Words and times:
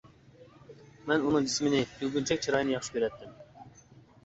مەن 1.11 1.25
ئۇنىڭ 1.27 1.45
جىسمىنى، 1.51 1.83
كۈلگۈنچەك 2.01 2.43
چىرايىنى 2.47 2.77
ياخشى 2.77 2.99
كۆرەتتىم. 2.99 3.39